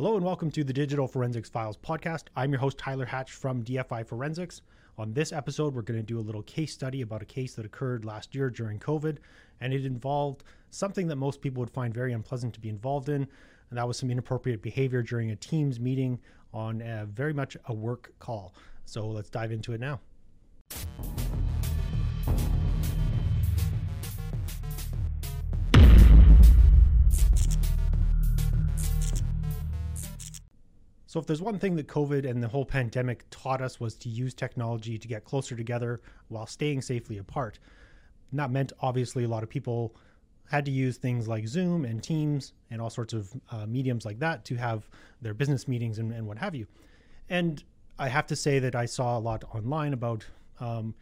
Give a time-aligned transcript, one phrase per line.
[0.00, 2.28] Hello and welcome to the Digital Forensics Files podcast.
[2.34, 4.62] I'm your host, Tyler Hatch from DFI Forensics.
[4.96, 7.66] On this episode, we're going to do a little case study about a case that
[7.66, 9.18] occurred last year during COVID,
[9.60, 13.28] and it involved something that most people would find very unpleasant to be involved in,
[13.68, 16.18] and that was some inappropriate behavior during a Teams meeting
[16.54, 18.54] on a, very much a work call.
[18.86, 20.00] So let's dive into it now.
[31.10, 34.08] So, if there's one thing that COVID and the whole pandemic taught us was to
[34.08, 37.58] use technology to get closer together while staying safely apart.
[38.32, 39.96] That meant obviously a lot of people
[40.48, 44.20] had to use things like Zoom and Teams and all sorts of uh, mediums like
[44.20, 44.88] that to have
[45.20, 46.68] their business meetings and, and, what have you.
[47.28, 47.60] And
[47.98, 50.24] I have to say that I saw a lot online about
[50.60, 50.94] um,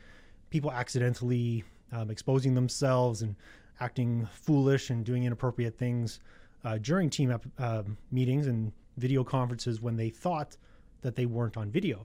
[0.48, 3.36] people accidentally um, exposing themselves and
[3.78, 6.20] acting foolish and doing inappropriate things
[6.64, 10.56] uh, during team uh, meetings and video conferences when they thought
[11.02, 12.04] that they weren't on video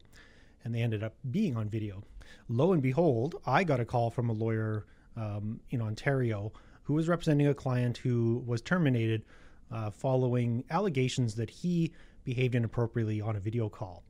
[0.63, 2.03] and they ended up being on video.
[2.47, 4.85] Lo and behold, I got a call from a lawyer
[5.17, 6.51] um, in Ontario
[6.83, 9.23] who was representing a client who was terminated
[9.71, 11.91] uh, following allegations that he
[12.23, 14.03] behaved inappropriately on a video call.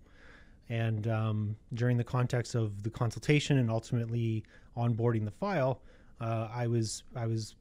[0.69, 4.43] And um, during the context of the consultation and ultimately
[4.77, 5.81] onboarding the file,
[6.21, 7.55] uh, I was I was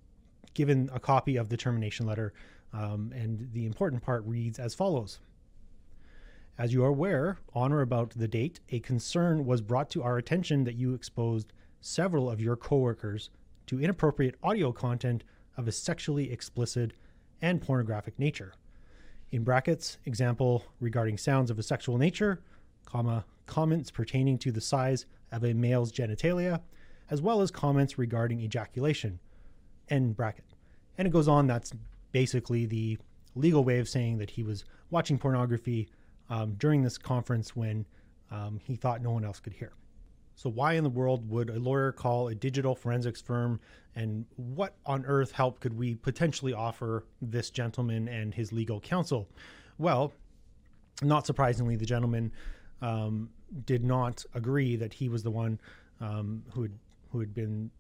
[0.55, 2.33] given a copy of the termination letter
[2.73, 5.19] um, and the important part reads as follows
[6.59, 10.19] As you are aware, on or about the date, a concern was brought to our
[10.19, 13.31] attention that you exposed several of your coworkers
[13.67, 15.25] to inappropriate audio content
[15.57, 16.93] of a sexually explicit
[17.41, 18.55] and pornographic nature.
[19.31, 22.43] In brackets, example regarding sounds of a sexual nature,
[22.85, 26.61] comma, comments pertaining to the size of a male's genitalia,
[27.11, 29.19] as well as comments regarding ejaculation,
[29.93, 30.45] end bracket.
[30.99, 31.73] And it goes on, that's
[32.11, 32.99] basically the
[33.35, 35.89] legal way of saying that he was watching pornography
[36.29, 37.87] um, during this conference when
[38.31, 39.73] um, he thought no one else could hear.
[40.35, 43.61] So, why in the world would a lawyer call a digital forensics firm?
[43.95, 49.29] And what on earth help could we potentially offer this gentleman and his legal counsel?
[49.77, 50.13] Well,
[51.03, 52.33] not surprisingly, the gentleman
[52.81, 53.29] um,
[53.67, 55.61] did not agree that he was the one
[56.01, 56.73] um, who had
[57.11, 57.71] who had been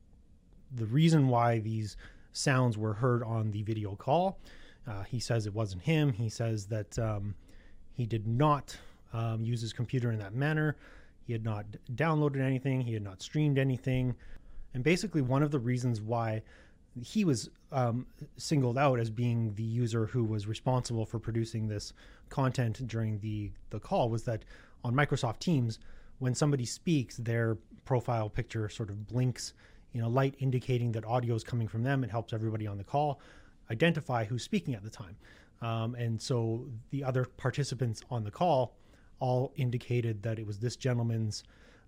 [0.74, 1.96] the reason why these
[2.32, 4.38] sounds were heard on the video call.
[4.86, 6.12] Uh, he says it wasn't him.
[6.12, 7.34] He says that um,
[7.94, 8.76] he did not
[9.12, 10.76] um, use his computer in that manner.
[11.26, 12.80] He had not downloaded anything.
[12.80, 14.14] He had not streamed anything.
[14.74, 16.42] And basically, one of the reasons why
[17.00, 18.06] he was um,
[18.36, 21.92] singled out as being the user who was responsible for producing this
[22.28, 24.44] content during the, the call was that
[24.84, 25.78] on Microsoft Teams,
[26.18, 29.54] when somebody speaks, their profile picture sort of blinks
[29.92, 32.04] you know, light indicating that audio is coming from them.
[32.04, 33.20] It helps everybody on the call
[33.70, 35.16] identify who's speaking at the time.
[35.60, 38.74] Um, and so the other participants on the call
[39.20, 41.44] all indicated that it was this gentleman's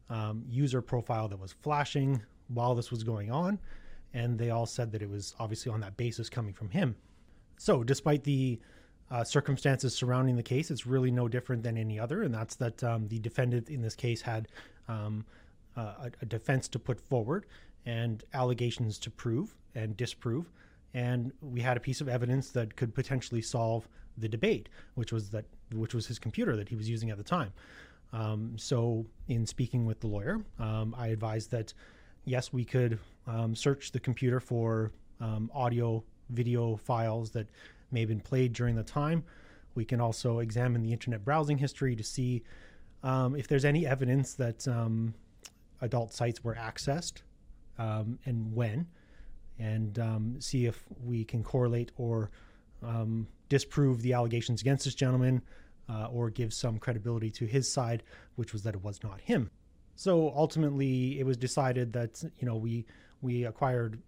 [0.09, 3.59] um, user profile that was flashing while this was going on.
[4.13, 6.95] And they all said that it was obviously on that basis coming from him.
[7.57, 8.61] So, despite the
[9.11, 12.23] uh, circumstances surrounding the case, it's really no different than any other.
[12.23, 14.49] And that's that um, the defendant in this case had
[15.77, 17.47] uh, a defense to put forward
[17.87, 20.51] and allegations to prove and disprove.
[20.95, 25.31] And we had a piece of evidence that could potentially solve the debate, which was
[25.31, 27.53] that which was his computer that he was using at the time.
[28.13, 31.75] Um, so, in speaking with the lawyer, um, I advised that
[32.25, 37.49] yes, we could um, search the computer for um, audio, video files that
[37.91, 39.25] may have been played during the time.
[39.75, 42.43] We can also examine the internet browsing history to see
[43.03, 45.15] um, if there's any evidence that um,
[45.81, 47.23] adult sites were accessed
[47.79, 48.87] um, and when,
[49.59, 52.31] and um, see if we can correlate or
[52.83, 55.43] um, disprove the allegations against this gentleman
[55.89, 58.03] uh, or give some credibility to his side,
[58.37, 59.51] which was that it was not him.
[59.97, 62.85] So ultimately, it was decided that you know we
[63.23, 64.01] we acquired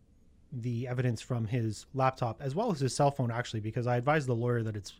[0.52, 4.28] the evidence from his laptop as well as his cell phone actually because I advised
[4.28, 4.94] the lawyer that it's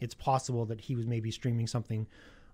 [0.00, 2.06] it's possible that he was maybe streaming something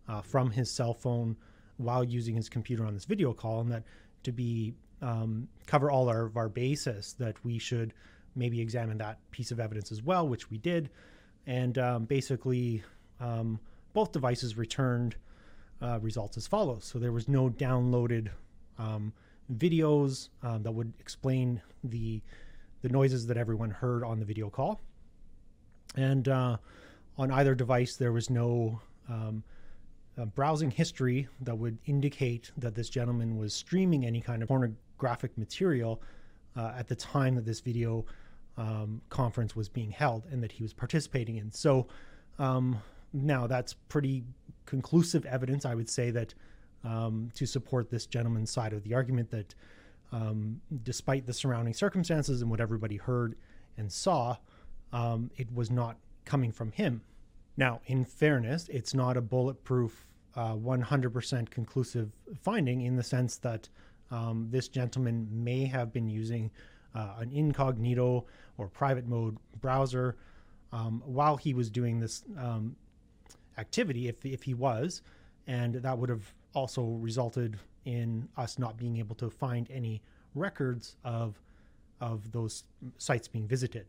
[0.09, 1.37] uh, from his cell phone
[1.77, 3.85] while using his computer on this video call and that
[4.23, 7.95] to be um, cover all our, of our basis that we should
[8.37, 10.91] maybe examine that piece of evidence as well, which we did.
[11.47, 12.83] And um, basically,
[13.19, 13.59] um,
[13.93, 15.17] both devices returned
[15.83, 16.85] uh, results as follows.
[16.85, 18.29] So there was no downloaded
[18.79, 19.13] um,
[19.55, 22.23] videos um, that would explain the
[22.83, 24.81] the noises that everyone heard on the video call.
[25.97, 26.57] And uh,
[27.19, 29.45] on either device, there was no um,
[30.19, 34.51] uh, browsing history that would indicate that this gentleman was streaming any kind of
[35.01, 36.01] pornographic material
[36.57, 38.05] uh, at the time that this video
[38.59, 41.51] um, conference was being held and that he was participating in.
[41.51, 41.87] So,
[42.39, 42.83] um,
[43.13, 44.25] Now, that's pretty
[44.67, 46.35] conclusive evidence, I would say, that
[46.85, 49.55] um, to support this gentleman's side of the argument that
[50.13, 53.35] um, despite the surrounding circumstances and what everybody heard
[53.77, 54.37] and saw,
[54.93, 57.03] um, it was not coming from him.
[57.57, 60.07] Now, in fairness, it's not a bulletproof,
[60.37, 62.13] uh, 100% conclusive
[62.43, 63.69] finding in the sense that
[64.11, 66.51] um, this gentleman may have been using
[66.95, 68.27] uh, an incognito
[68.59, 70.17] or private mode browser
[70.73, 72.77] um, while he was doing this um,
[73.59, 75.03] activity, if, if he was,
[75.47, 80.03] and that would have also resulted in us not being able to find any
[80.35, 81.41] records of
[82.01, 82.65] of those
[82.97, 83.87] sites being visited.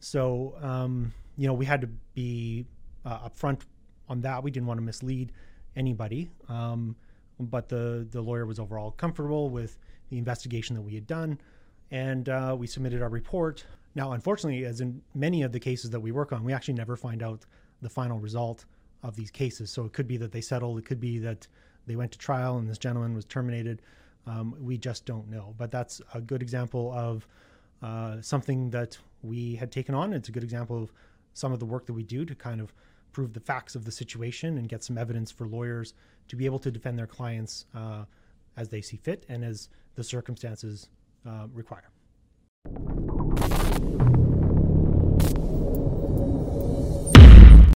[0.00, 2.66] So um, you know we had to be
[3.04, 3.62] uh, upfront
[4.08, 4.42] on that.
[4.42, 5.32] We didn't want to mislead
[5.76, 6.94] anybody, um,
[7.40, 9.78] but the the lawyer was overall comfortable with
[10.10, 11.40] the investigation that we had done,
[11.90, 13.64] and uh, we submitted our report.
[13.94, 16.96] Now, unfortunately, as in many of the cases that we work on, we actually never
[16.96, 17.46] find out
[17.80, 18.64] the final result
[19.04, 19.70] of these cases.
[19.70, 20.78] So it could be that they settled.
[20.78, 21.46] It could be that
[21.86, 23.82] they went to trial and this gentleman was terminated.
[24.26, 25.54] Um, we just don't know.
[25.58, 27.28] But that's a good example of
[27.82, 30.12] uh, something that we had taken on.
[30.12, 30.92] It's a good example of
[31.34, 32.72] some of the work that we do to kind of
[33.14, 35.94] prove the facts of the situation and get some evidence for lawyers
[36.28, 38.04] to be able to defend their clients uh,
[38.56, 40.88] as they see fit and as the circumstances
[41.26, 41.88] uh, require.